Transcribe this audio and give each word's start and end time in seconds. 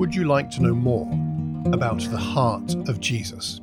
Would 0.00 0.14
you 0.14 0.24
like 0.24 0.50
to 0.52 0.62
know 0.62 0.72
more 0.74 1.06
about 1.74 2.00
the 2.00 2.16
heart 2.16 2.74
of 2.88 3.00
Jesus? 3.00 3.60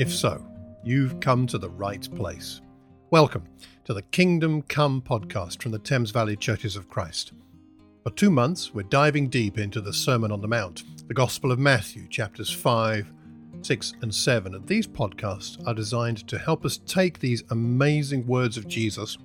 If 0.00 0.12
so, 0.12 0.44
you've 0.82 1.20
come 1.20 1.46
to 1.46 1.56
the 1.56 1.70
right 1.70 2.04
place. 2.16 2.60
Welcome 3.12 3.44
to 3.84 3.94
the 3.94 4.02
Kingdom 4.02 4.62
Come 4.62 5.00
podcast 5.00 5.62
from 5.62 5.70
the 5.70 5.78
Thames 5.78 6.10
Valley 6.10 6.34
Churches 6.34 6.74
of 6.74 6.88
Christ. 6.88 7.30
For 8.02 8.10
two 8.10 8.32
months, 8.32 8.74
we're 8.74 8.82
diving 8.82 9.28
deep 9.28 9.56
into 9.56 9.80
the 9.80 9.92
Sermon 9.92 10.32
on 10.32 10.40
the 10.40 10.48
Mount, 10.48 10.82
the 11.06 11.14
Gospel 11.14 11.52
of 11.52 11.60
Matthew, 11.60 12.08
chapters 12.08 12.50
5, 12.50 13.12
6, 13.62 13.92
and 14.02 14.12
7. 14.12 14.56
And 14.56 14.66
these 14.66 14.88
podcasts 14.88 15.64
are 15.64 15.74
designed 15.74 16.26
to 16.26 16.40
help 16.40 16.64
us 16.64 16.78
take 16.86 17.20
these 17.20 17.44
amazing 17.50 18.26
words 18.26 18.56
of 18.56 18.66
Jesus 18.66 19.16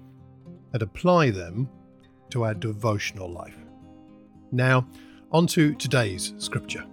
and 0.72 0.84
apply 0.84 1.32
them 1.32 1.68
to 2.30 2.44
our 2.44 2.54
devotional 2.54 3.28
life. 3.28 3.58
Now, 4.52 4.86
on 5.32 5.48
to 5.48 5.73
today's 5.76 6.34
scripture 6.38 6.86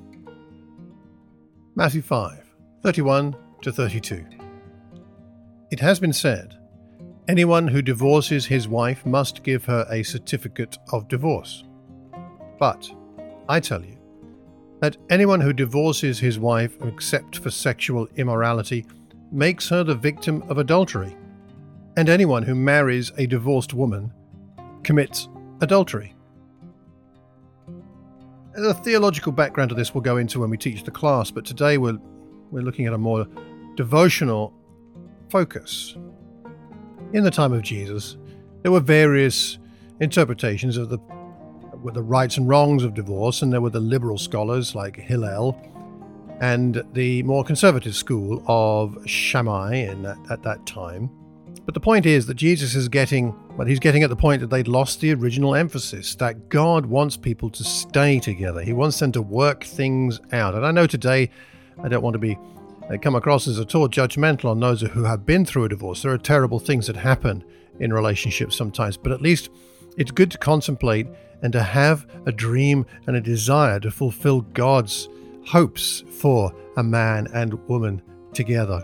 Matthew 1.75 2.03
5 2.03 2.45
31 2.83 3.37
to 3.63 3.73
32. 3.73 4.27
It 5.71 5.81
has 5.81 6.01
been 6.01 6.13
said, 6.13 6.59
Anyone 7.29 7.69
who 7.69 7.81
divorces 7.81 8.45
his 8.45 8.67
wife 8.67 9.07
must 9.07 9.45
give 9.45 9.65
her 9.67 9.87
a 9.89 10.03
certificate 10.03 10.77
of 10.93 11.09
divorce. 11.09 11.65
But 12.59 12.91
I 13.49 13.61
tell 13.61 13.85
you 13.85 13.97
that 14.81 14.97
anyone 15.09 15.41
who 15.41 15.53
divorces 15.53 16.19
his 16.19 16.39
wife 16.39 16.77
except 16.83 17.39
for 17.39 17.51
sexual 17.51 18.09
immorality 18.17 18.85
makes 19.31 19.69
her 19.69 19.85
the 19.85 19.95
victim 19.95 20.43
of 20.49 20.59
adultery, 20.59 21.17
and 21.97 22.09
anyone 22.09 22.43
who 22.43 22.55
marries 22.55 23.13
a 23.17 23.27
divorced 23.27 23.73
woman 23.73 24.13
commits 24.83 25.29
adultery. 25.61 26.15
The 28.55 28.75
theological 28.75 29.33
background 29.33 29.71
of 29.71 29.79
this 29.79 29.95
we'll 29.95 30.03
go 30.03 30.19
into 30.19 30.41
when 30.41 30.51
we 30.51 30.59
teach 30.59 30.85
the 30.85 30.91
class, 30.91 31.31
but 31.31 31.47
today 31.47 31.79
we're, 31.79 31.99
we're 32.51 32.63
looking 32.63 32.87
at 32.87 32.93
a 32.93 32.99
more 32.99 33.27
devotional 33.77 34.53
focus. 35.31 35.97
In 37.15 37.25
the 37.25 37.31
time 37.31 37.55
of 37.55 37.63
Jesus, 37.63 38.19
there 38.61 38.71
were 38.71 38.81
various 38.81 39.59
interpretations 40.01 40.77
of 40.77 40.91
the, 40.91 40.99
the 41.95 42.03
rights 42.03 42.37
and 42.37 42.47
wrongs 42.47 42.85
of 42.85 42.93
divorce, 42.93 43.41
and 43.41 43.51
there 43.51 43.63
were 43.63 43.71
the 43.71 43.81
liberal 43.81 44.19
scholars 44.19 44.75
like 44.75 44.97
Hillel 44.97 45.59
and 46.43 46.85
the 46.93 47.23
more 47.23 47.45
conservative 47.45 47.95
school 47.95 48.43
of 48.49 48.99
Shammai 49.07 49.77
in 49.77 50.03
that, 50.03 50.19
at 50.31 50.43
that 50.43 50.67
time. 50.67 51.09
But 51.65 51.73
the 51.73 51.81
point 51.81 52.05
is 52.05 52.27
that 52.27 52.35
Jesus 52.35 52.75
is 52.75 52.89
getting, 52.89 53.35
well, 53.57 53.67
he's 53.67 53.81
getting 53.81 54.03
at 54.03 54.09
the 54.09 54.17
point 54.17 54.41
that 54.41 54.49
they'd 54.49 54.67
lost 54.67 55.01
the 55.01 55.13
original 55.13 55.55
emphasis 55.55 56.15
that 56.17 56.49
God 56.49 56.87
wants 56.87 57.17
people 57.19 57.51
to 57.51 57.63
stay 57.63 58.19
together. 58.19 58.63
He 58.63 58.73
wants 58.73 58.99
them 58.99 59.13
to 59.13 59.21
work 59.21 59.65
things 59.65 60.21
out. 60.33 60.55
And 60.55 60.65
I 60.65 60.71
know 60.71 60.87
today 60.87 61.29
I 61.83 61.89
don't 61.89 62.03
want 62.03 62.15
to 62.15 62.19
be 62.19 62.39
uh, 62.91 62.97
come 62.97 63.15
across 63.15 63.47
as 63.47 63.61
at 63.61 63.75
all 63.75 63.89
judgmental 63.89 64.47
on 64.47 64.61
those 64.61 64.81
who 64.81 65.05
have 65.05 65.27
been 65.27 65.45
through 65.45 65.65
a 65.65 65.69
divorce. 65.69 66.03
There 66.03 66.13
are 66.13 66.19
terrible 66.19 66.59
things 66.59 66.87
that 66.87 66.97
happen 66.97 67.45
in 67.79 67.93
relationships 67.93 68.57
sometimes, 68.57 68.97
but 68.97 69.13
at 69.13 69.21
least 69.21 69.51
it's 69.99 70.11
good 70.11 70.31
to 70.31 70.39
contemplate 70.39 71.07
and 71.43 71.53
to 71.53 71.63
have 71.63 72.07
a 72.25 72.33
dream 72.33 72.87
and 73.07 73.17
a 73.17 73.21
desire 73.21 73.81
to 73.81 73.91
fulfill 73.91 74.41
God's 74.41 75.09
hopes 75.47 76.05
for 76.09 76.55
a 76.77 76.83
man 76.83 77.29
and 77.35 77.55
woman 77.69 78.01
together. 78.33 78.83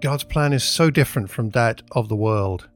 God's 0.00 0.24
plan 0.24 0.54
is 0.54 0.64
so 0.64 0.88
different 0.90 1.28
from 1.28 1.50
that 1.50 1.82
of 1.92 2.08
the 2.08 2.16
world. 2.16 2.68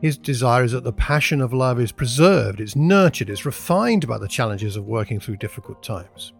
His 0.00 0.16
desire 0.16 0.64
is 0.64 0.72
that 0.72 0.84
the 0.84 0.92
passion 0.92 1.40
of 1.40 1.52
love 1.52 1.78
is 1.78 1.92
preserved, 1.92 2.60
is 2.60 2.74
nurtured, 2.74 3.28
is 3.28 3.44
refined 3.44 4.08
by 4.08 4.16
the 4.18 4.28
challenges 4.28 4.76
of 4.76 4.86
working 4.86 5.20
through 5.20 5.36
difficult 5.36 5.82
times. 5.82 6.32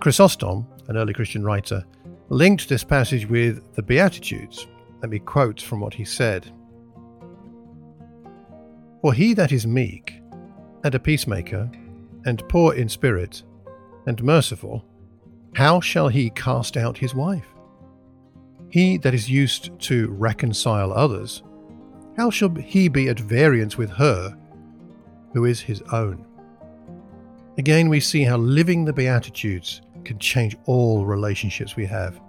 Chrysostom, 0.00 0.66
an 0.88 0.96
early 0.96 1.12
Christian 1.12 1.44
writer, 1.44 1.84
linked 2.30 2.68
this 2.68 2.84
passage 2.84 3.28
with 3.28 3.74
the 3.74 3.82
Beatitudes. 3.82 4.66
Let 5.02 5.10
me 5.10 5.18
quote 5.18 5.60
from 5.60 5.80
what 5.80 5.92
he 5.92 6.04
said 6.04 6.50
For 9.02 9.12
he 9.12 9.34
that 9.34 9.52
is 9.52 9.66
meek, 9.66 10.22
and 10.84 10.94
a 10.94 10.98
peacemaker, 10.98 11.70
and 12.24 12.48
poor 12.48 12.74
in 12.74 12.88
spirit, 12.88 13.42
and 14.06 14.22
merciful, 14.22 14.86
how 15.54 15.80
shall 15.80 16.08
he 16.08 16.30
cast 16.30 16.78
out 16.78 16.96
his 16.96 17.14
wife? 17.14 17.46
He 18.70 18.96
that 18.98 19.14
is 19.14 19.28
used 19.28 19.78
to 19.80 20.08
reconcile 20.08 20.92
others, 20.92 21.42
how 22.20 22.28
shall 22.28 22.50
he 22.50 22.86
be 22.86 23.08
at 23.08 23.18
variance 23.18 23.78
with 23.78 23.88
her 23.88 24.36
who 25.32 25.46
is 25.46 25.58
his 25.58 25.80
own? 25.90 26.22
Again, 27.56 27.88
we 27.88 27.98
see 27.98 28.24
how 28.24 28.36
living 28.36 28.84
the 28.84 28.92
Beatitudes 28.92 29.80
can 30.04 30.18
change 30.18 30.54
all 30.66 31.06
relationships 31.06 31.76
we 31.76 31.86
have. 31.86 32.20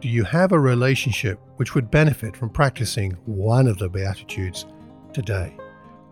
Do 0.00 0.08
you 0.08 0.22
have 0.22 0.52
a 0.52 0.60
relationship 0.60 1.40
which 1.56 1.74
would 1.74 1.90
benefit 1.90 2.36
from 2.36 2.50
practicing 2.50 3.14
one 3.24 3.66
of 3.66 3.78
the 3.78 3.88
Beatitudes 3.88 4.64
today? 5.12 5.56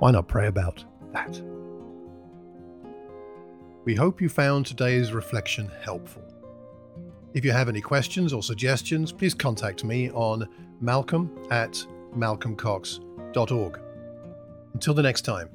Why 0.01 0.11
not 0.11 0.27
pray 0.27 0.49
about 0.49 0.85
that? 1.13 1.41
We 3.85 3.95
hope 3.95 4.21
you 4.21 4.29
found 4.29 4.67
today's 4.67 5.13
reflection 5.13 5.71
helpful. 5.85 6.25
If 7.33 7.45
you 7.45 7.53
have 7.53 7.69
any 7.69 7.81
questions 7.81 8.33
or 8.33 8.43
suggestions, 8.43 9.13
please 9.13 9.35
contact 9.35 9.85
me 9.85 10.11
on 10.11 10.49
malcolm 10.81 11.31
at 11.53 11.87
malcolmcox.org. 12.17 13.81
Until 14.75 14.95
the 14.95 15.03
next 15.03 15.23
time, 15.23 15.49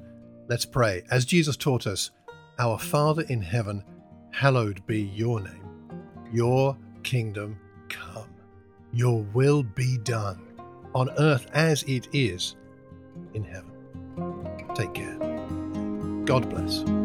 let's 0.48 0.66
pray. 0.66 1.04
As 1.12 1.26
Jesus 1.26 1.58
taught 1.58 1.88
us, 1.88 2.12
Our 2.60 2.78
Father 2.78 3.24
in 3.24 3.42
heaven, 3.42 3.84
hallowed 4.32 4.86
be 4.86 5.02
your 5.02 5.42
name. 5.42 5.64
Your 6.32 6.78
kingdom 7.04 7.60
come. 7.90 8.30
Your 8.94 9.24
will 9.34 9.64
be 9.64 9.98
done 9.98 10.42
on 10.94 11.10
earth 11.18 11.48
as 11.54 11.84
it 11.84 12.08
is 12.14 12.56
in 13.34 13.44
heaven. 13.44 13.72
Take 14.76 14.94
care. 14.94 15.18
God 16.26 16.50
bless. 16.50 17.01